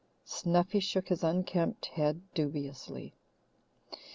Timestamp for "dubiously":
2.33-3.13